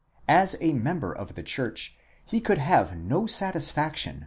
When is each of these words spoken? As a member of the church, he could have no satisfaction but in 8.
As 0.27 0.55
a 0.59 0.73
member 0.73 1.13
of 1.13 1.35
the 1.35 1.43
church, 1.43 1.95
he 2.25 2.41
could 2.41 2.57
have 2.57 2.97
no 2.97 3.27
satisfaction 3.27 4.09
but 4.09 4.09
in 4.09 4.17
8. 4.19 4.19